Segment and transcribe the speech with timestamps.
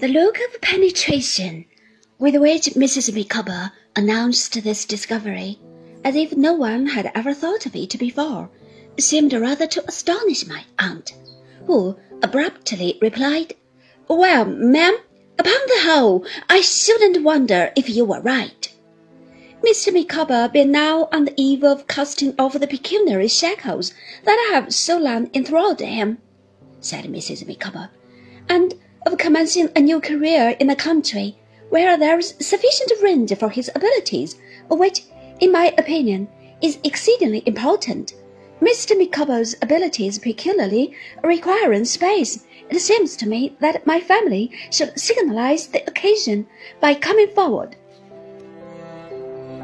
[0.00, 1.64] The look of penetration
[2.20, 3.12] with which Mrs.
[3.12, 5.58] Micawber announced this discovery,
[6.04, 8.48] as if no one had ever thought of it before,
[8.96, 11.14] seemed rather to astonish my aunt,
[11.66, 13.54] who abruptly replied,
[14.06, 14.98] Well, ma'am,
[15.36, 18.72] upon the whole, I shouldn't wonder if you were right.
[19.64, 19.92] Mr.
[19.92, 23.92] Micawber being now on the eve of casting off the pecuniary shackles
[24.22, 26.18] that have so long enthralled him,
[26.78, 27.48] said Mrs.
[27.48, 27.90] Micawber,
[28.48, 28.74] and
[29.18, 31.36] commencing a new career in a country
[31.70, 34.36] where there is sufficient range for his abilities,
[34.70, 35.02] which,
[35.40, 36.28] in my opinion,
[36.62, 38.14] is exceedingly important.
[38.60, 38.96] Mr.
[38.96, 45.86] Micawber's abilities peculiarly requiring space, it seems to me that my family should signalize the
[45.88, 46.46] occasion
[46.80, 47.76] by coming forward.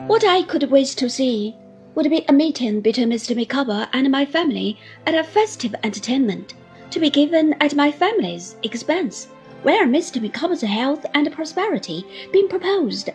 [0.07, 1.57] What I could wish to see
[1.95, 3.35] would be a meeting between Mr.
[3.35, 6.55] Micawber and my family at a festive entertainment,
[6.91, 9.29] to be given at my family's expense
[9.65, 10.21] where Mr.
[10.21, 13.09] Micawber's health and prosperity being proposed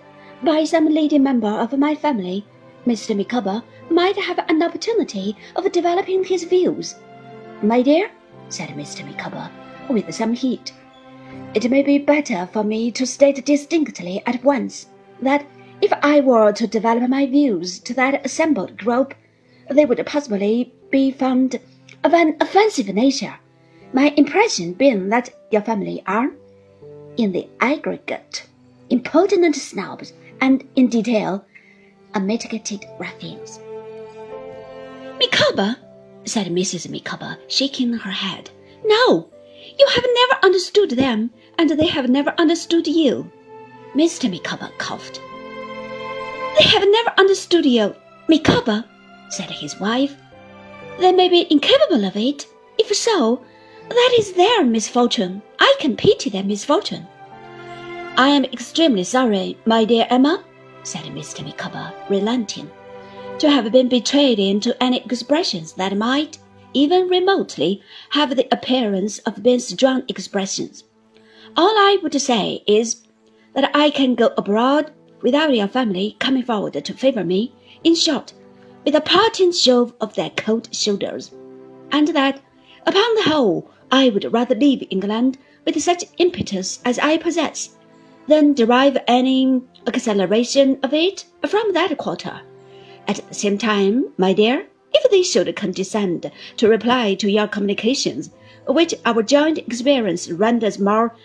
[0.44, 2.44] by some leading member of my family,
[2.88, 3.16] Mr.
[3.16, 6.96] Micawber might have an opportunity of developing his views.
[7.62, 8.10] My dear,
[8.50, 9.06] said Mr.
[9.06, 9.50] Micawber,
[9.90, 10.74] with some heat,
[11.54, 14.88] it may be better for me to state distinctly at once
[15.22, 15.46] that
[15.82, 19.14] if I were to develop my views to that assembled group,
[19.70, 21.60] they would possibly be found
[22.04, 23.36] of an offensive nature.
[23.94, 26.32] My impression being that your family are,
[27.20, 28.48] in the aggregate,
[28.90, 31.46] impertinent snobs, and in detail,
[32.14, 33.60] unmitigated ruffians.
[35.20, 35.76] Micawber,
[36.24, 36.90] said Mrs.
[36.90, 38.50] Micawber, shaking her head,
[38.86, 39.30] no,
[39.78, 43.30] you have never understood them, and they have never understood you.
[43.94, 44.32] Mr.
[44.32, 45.20] Micawber coughed.
[46.58, 47.96] They have never understood you,
[48.30, 48.86] Micawber,
[49.30, 50.16] said his wife.
[51.00, 52.46] They may be incapable of it.
[52.78, 53.44] If so,
[53.90, 55.42] that is their misfortune.
[55.60, 57.08] I can pity their misfortune.
[58.18, 60.44] I am extremely sorry, my dear Emma,
[60.84, 61.44] said Mr.
[61.46, 62.70] Micawber, relenting,
[63.40, 66.38] to have been betrayed into any expressions that might,
[66.74, 67.82] even remotely,
[68.12, 70.84] have the appearance of being strong expressions.
[71.58, 73.04] All I would say is
[73.54, 77.54] that I can go abroad without your family coming forward to favor me,
[77.84, 78.34] in short,
[78.86, 81.32] with a parting shove of their cold shoulders,
[81.92, 82.42] and that,
[82.86, 87.78] upon the whole, I would rather leave England with such impetus as I possess,
[88.28, 92.42] than derive any acceleration of it from that quarter.
[93.08, 98.30] At the same time, my dear, if they should condescend to reply to your communications,
[98.68, 101.16] which our joint experience renders more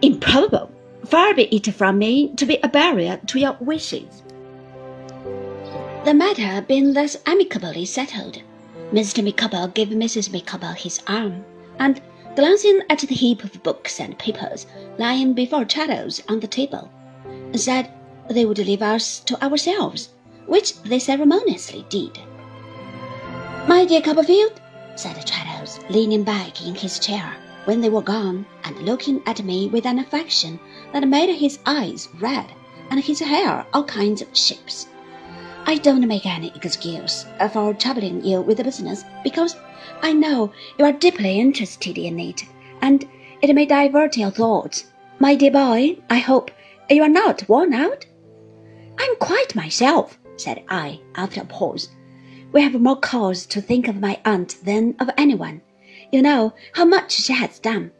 [0.00, 0.70] improbable,
[1.04, 4.22] far be it from me to be a barrier to your wishes.
[6.04, 8.42] The matter being thus amicably settled,
[8.92, 9.24] Mr.
[9.24, 10.32] Micawber gave Mrs.
[10.32, 11.44] Micawber his arm,
[11.78, 12.00] and
[12.34, 14.66] glancing at the heap of books and papers
[14.98, 16.90] lying before Traddles on the table,
[17.54, 17.90] said
[18.28, 20.10] they would leave us to ourselves,
[20.46, 22.18] which they ceremoniously did.
[23.68, 24.60] My dear Copperfield,
[24.96, 29.68] said Traddles, leaning back in his chair when they were gone, and looking at me
[29.68, 30.58] with an affection
[30.92, 32.46] that made his eyes red
[32.90, 34.88] and his hair all kinds of shapes.
[35.64, 39.56] I don't make any excuse for troubling you with the business because
[40.02, 42.44] I know you are deeply interested in it,
[42.80, 43.08] and
[43.40, 44.92] it may divert your thoughts.
[45.18, 46.50] My dear boy, I hope
[46.90, 48.04] you are not worn out?
[48.98, 51.88] I'm quite myself, said I, after a pause.
[52.52, 55.62] We have more cause to think of my aunt than of anyone.
[56.10, 57.92] You know how much she has done.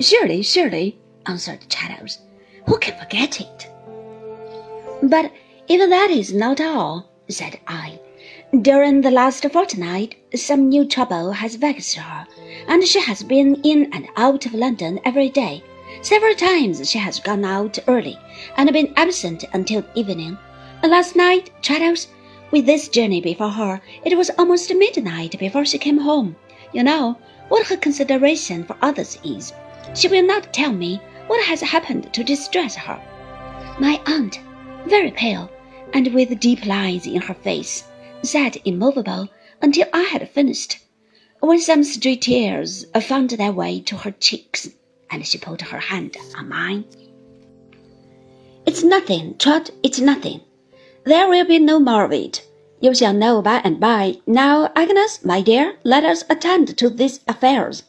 [0.00, 2.18] Surely, surely, answered Traddles.
[2.66, 3.70] Who can forget it?
[5.02, 5.30] But
[5.66, 7.98] even that is not all, said I.
[8.60, 12.26] During the last fortnight, some new trouble has vexed her,
[12.68, 15.62] and she has been in and out of London every day.
[16.02, 18.18] Several times she has gone out early
[18.56, 20.36] and been absent until evening.
[20.82, 22.08] Last night, Traddles,
[22.50, 26.36] with this journey before her, it was almost midnight before she came home.
[26.72, 27.16] You know
[27.48, 29.52] what her consideration for others is.
[29.94, 33.00] She will not tell me what has happened to distress her.
[33.80, 34.40] My aunt,
[34.86, 35.50] very pale,
[35.94, 37.84] and with deep lines in her face,
[38.22, 39.28] sat immovable
[39.62, 40.80] until I had finished,
[41.40, 44.68] when some stray tears found their way to her cheeks,
[45.10, 46.84] and she put her hand on mine.
[48.66, 50.40] It's nothing, Trot, it's nothing.
[51.04, 52.44] There will be no more of it.
[52.80, 54.16] You shall know by and by.
[54.26, 57.84] Now, Agnes, my dear, let us attend to these affairs.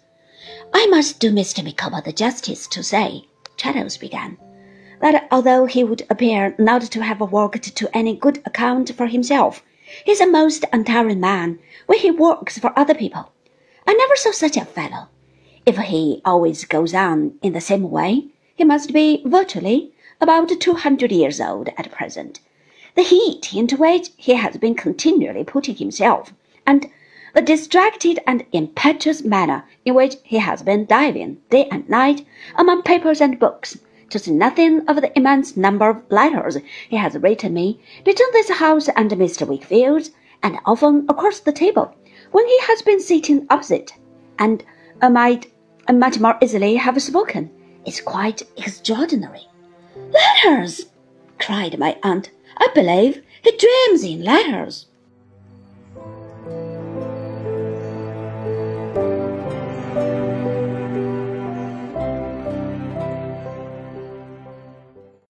[0.74, 1.64] I must do Mr.
[1.64, 3.24] Micawber the justice to say,
[3.58, 4.38] Traddles began,
[5.02, 9.64] that although he would appear not to have worked to any good account for himself,
[10.04, 13.32] he is a most untiring man when he works for other people.
[13.88, 15.10] I never saw such a fellow.
[15.66, 20.74] If he always goes on in the same way, he must be virtually about two
[20.74, 22.40] hundred years old at present.
[22.96, 26.34] The heat into which he has been continually putting himself,
[26.66, 26.90] and
[27.34, 32.26] the distracted and impetuous manner in which he has been diving day and night
[32.56, 33.78] among papers and books,
[34.10, 36.58] to say nothing of the immense number of letters
[36.90, 39.48] he has written me between this house and Mr.
[39.48, 40.12] Wickfield's,
[40.44, 41.94] and often across the table,
[42.32, 43.94] when he has been sitting opposite,
[44.38, 44.64] and
[45.02, 45.52] I might
[45.88, 47.50] uh, much more easily have spoken.
[47.86, 49.48] It's quite extraordinary.
[49.96, 50.86] Letters!
[51.40, 52.32] cried my aunt.
[52.58, 54.88] I believe he dreams in letters.